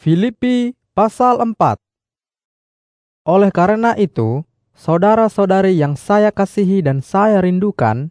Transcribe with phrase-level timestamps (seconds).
[0.00, 1.76] Filipi pasal 4
[3.28, 8.08] Oleh karena itu, saudara-saudari yang saya kasihi dan saya rindukan,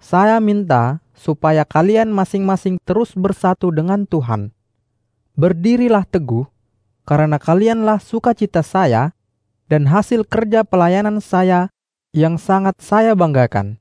[0.00, 4.56] saya minta supaya kalian masing-masing terus bersatu dengan Tuhan.
[5.36, 6.48] Berdirilah teguh,
[7.04, 9.12] karena kalianlah sukacita saya
[9.68, 11.68] dan hasil kerja pelayanan saya
[12.16, 13.76] yang sangat saya banggakan.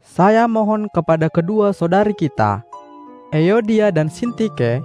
[0.00, 2.64] Saya mohon kepada kedua saudari kita,
[3.28, 4.80] Eodia dan Sintike,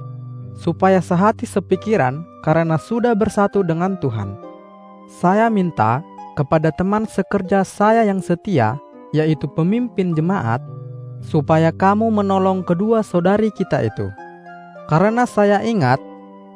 [0.58, 4.34] supaya sehati sepikiran karena sudah bersatu dengan Tuhan.
[5.08, 6.02] Saya minta
[6.34, 8.76] kepada teman sekerja saya yang setia,
[9.14, 10.60] yaitu pemimpin jemaat,
[11.22, 14.10] supaya kamu menolong kedua saudari kita itu.
[14.90, 16.02] Karena saya ingat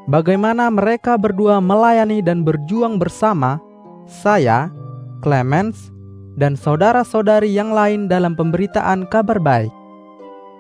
[0.10, 3.62] bagaimana mereka berdua melayani dan berjuang bersama
[4.10, 4.74] saya,
[5.22, 5.94] Clemens,
[6.36, 9.72] dan saudara-saudari yang lain dalam pemberitaan kabar baik.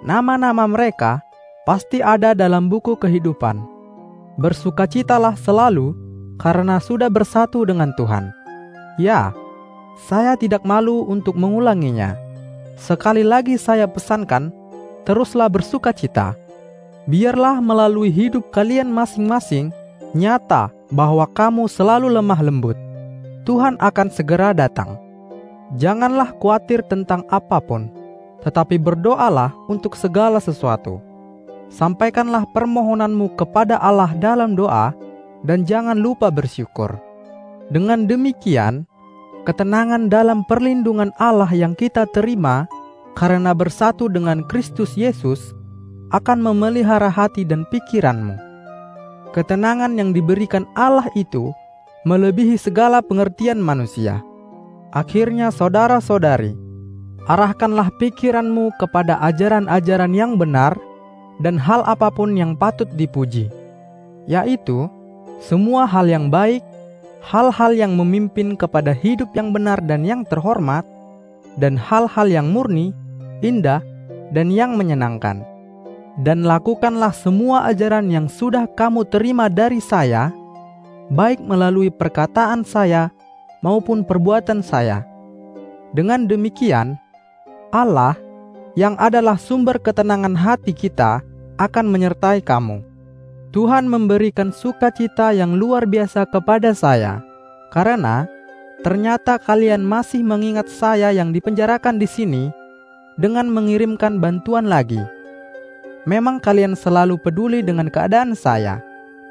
[0.01, 1.21] Nama-nama mereka
[1.63, 3.61] pasti ada dalam buku kehidupan.
[4.41, 5.93] Bersukacitalah selalu
[6.41, 8.33] karena sudah bersatu dengan Tuhan.
[8.97, 9.29] Ya,
[10.09, 12.17] saya tidak malu untuk mengulanginya.
[12.81, 14.49] Sekali lagi saya pesankan,
[15.05, 16.33] teruslah bersukacita.
[17.05, 19.69] Biarlah melalui hidup kalian masing-masing
[20.17, 22.77] nyata bahwa kamu selalu lemah lembut.
[23.45, 24.97] Tuhan akan segera datang.
[25.77, 27.89] Janganlah khawatir tentang apa pun,
[28.43, 31.10] tetapi berdoalah untuk segala sesuatu.
[31.71, 34.91] Sampaikanlah permohonanmu kepada Allah dalam doa,
[35.47, 36.99] dan jangan lupa bersyukur.
[37.71, 38.83] Dengan demikian,
[39.47, 42.67] ketenangan dalam perlindungan Allah yang kita terima
[43.15, 45.55] karena bersatu dengan Kristus Yesus
[46.11, 48.35] akan memelihara hati dan pikiranmu.
[49.31, 51.55] Ketenangan yang diberikan Allah itu
[52.03, 54.19] melebihi segala pengertian manusia.
[54.91, 56.51] Akhirnya saudara-saudari,
[57.31, 60.75] arahkanlah pikiranmu kepada ajaran-ajaran yang benar
[61.39, 63.47] dan hal apa pun yang patut dipuji,
[64.27, 64.91] yaitu
[65.39, 66.61] semua hal yang baik,
[67.23, 70.83] hal-hal yang memimpin kepada hidup yang benar dan yang terhormat,
[71.55, 72.91] dan hal-hal yang murni,
[73.41, 73.81] indah,
[74.35, 75.41] dan yang menyenangkan.
[76.19, 80.29] Dan lakukanlah semua ajaran yang sudah kamu terima dari saya,
[81.09, 83.09] baik melalui perkataan saya
[83.63, 85.07] maupun perbuatan saya.
[85.95, 86.99] Dengan demikian,
[87.71, 88.15] Allah
[88.75, 91.23] yang adalah sumber ketenangan hati kita
[91.61, 92.81] akan menyertai kamu.
[93.53, 97.21] Tuhan memberikan sukacita yang luar biasa kepada saya,
[97.69, 98.25] karena
[98.81, 102.43] ternyata kalian masih mengingat saya yang dipenjarakan di sini
[103.19, 105.03] dengan mengirimkan bantuan lagi.
[106.09, 108.81] Memang kalian selalu peduli dengan keadaan saya,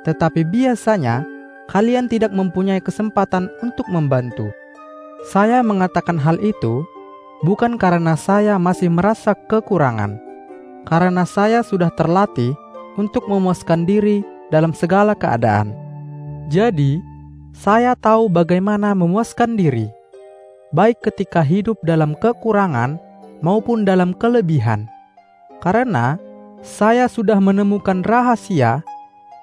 [0.07, 1.27] tetapi biasanya
[1.67, 4.55] kalian tidak mempunyai kesempatan untuk membantu.
[5.27, 6.87] Saya mengatakan hal itu
[7.43, 10.30] bukan karena saya masih merasa kekurangan,
[10.89, 12.57] karena saya sudah terlatih
[12.97, 14.21] untuk memuaskan diri
[14.53, 15.73] dalam segala keadaan.
[16.51, 16.99] Jadi,
[17.55, 19.87] saya tahu bagaimana memuaskan diri,
[20.75, 22.99] baik ketika hidup dalam kekurangan
[23.43, 24.91] maupun dalam kelebihan,
[25.63, 26.19] karena
[26.61, 28.83] saya sudah menemukan rahasia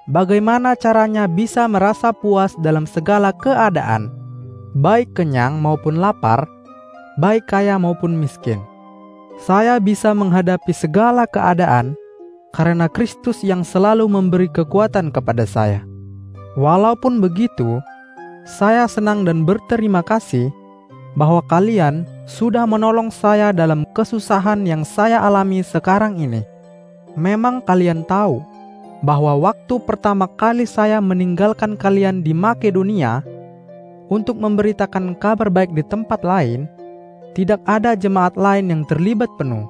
[0.08, 4.12] bagaimana caranya bisa merasa puas dalam segala keadaan,
[4.76, 6.44] baik kenyang maupun lapar,
[7.20, 8.60] baik kaya maupun miskin.
[9.38, 11.94] Saya bisa menghadapi segala keadaan
[12.50, 15.86] karena Kristus yang selalu memberi kekuatan kepada saya.
[16.58, 17.78] Walaupun begitu,
[18.42, 20.50] saya senang dan berterima kasih
[21.14, 26.42] bahwa kalian sudah menolong saya dalam kesusahan yang saya alami sekarang ini.
[27.14, 28.42] Memang kalian tahu
[29.06, 33.22] bahwa waktu pertama kali saya meninggalkan kalian di Makedonia
[34.10, 36.66] untuk memberitakan kabar baik di tempat lain,
[37.32, 39.68] tidak ada jemaat lain yang terlibat penuh,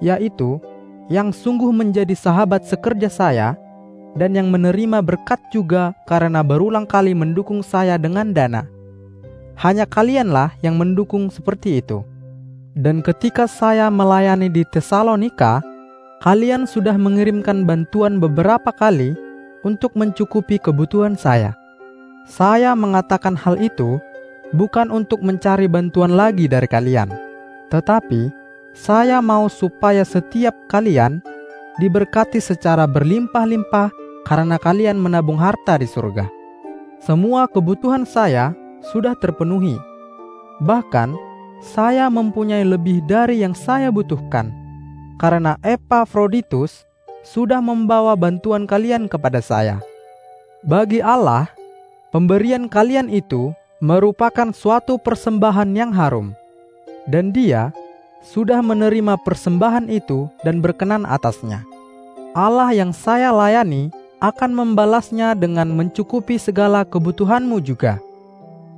[0.00, 0.60] yaitu
[1.10, 3.58] yang sungguh menjadi sahabat sekerja saya
[4.16, 8.68] dan yang menerima berkat juga karena berulang kali mendukung saya dengan dana.
[9.56, 12.04] Hanya kalianlah yang mendukung seperti itu.
[12.72, 15.60] Dan ketika saya melayani di Tesalonika,
[16.24, 19.12] kalian sudah mengirimkan bantuan beberapa kali
[19.60, 21.52] untuk mencukupi kebutuhan saya.
[22.24, 24.00] Saya mengatakan hal itu
[24.52, 27.08] bukan untuk mencari bantuan lagi dari kalian,
[27.72, 28.32] tetapi
[28.72, 31.20] saya mau supaya setiap kalian
[31.80, 33.92] diberkati secara berlimpah-limpah
[34.24, 36.28] karena kalian menabung harta di surga.
[37.02, 38.54] Semua kebutuhan saya
[38.92, 39.74] sudah terpenuhi.
[40.62, 41.16] Bahkan,
[41.62, 44.50] saya mempunyai lebih dari yang saya butuhkan
[45.18, 46.86] karena Epafroditus
[47.22, 49.78] sudah membawa bantuan kalian kepada saya.
[50.66, 51.50] Bagi Allah,
[52.10, 56.30] pemberian kalian itu merupakan suatu persembahan yang harum,
[57.10, 57.74] dan Dia
[58.22, 61.66] sudah menerima persembahan itu dan berkenan atasnya.
[62.30, 63.90] Allah yang saya layani
[64.22, 67.98] akan membalasnya dengan mencukupi segala kebutuhanmu juga.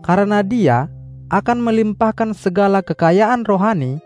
[0.01, 0.89] Karena Dia
[1.29, 4.01] akan melimpahkan segala kekayaan rohani,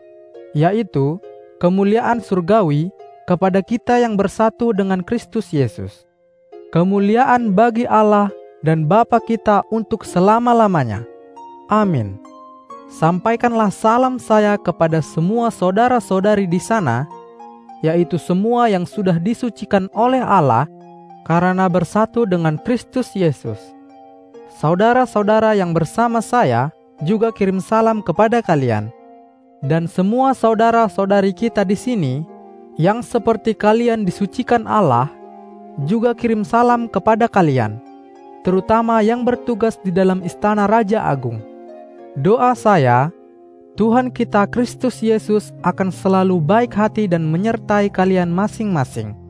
[0.50, 1.23] yaitu
[1.62, 2.91] kemuliaan surgawi
[3.31, 6.03] kepada kita yang bersatu dengan Kristus Yesus.
[6.75, 11.07] Kemuliaan bagi Allah dan Bapa kita untuk selama-lamanya.
[11.71, 12.19] Amin.
[12.89, 17.05] Sampaikanlah salam saya kepada semua saudara-saudari di sana,
[17.85, 20.65] yaitu semua yang sudah disucikan oleh Allah
[21.29, 23.61] karena bersatu dengan Kristus Yesus.
[24.59, 26.73] Saudara-saudara yang bersama saya
[27.05, 28.91] juga kirim salam kepada kalian.
[29.59, 32.15] Dan semua saudara-saudari kita di sini
[32.79, 35.11] yang seperti kalian disucikan Allah
[35.83, 37.79] juga kirim salam kepada kalian,
[38.46, 41.43] terutama yang bertugas di dalam istana Raja Agung.
[42.19, 43.14] Doa saya,
[43.79, 49.28] Tuhan kita Kristus Yesus akan selalu baik hati dan menyertai kalian masing-masing.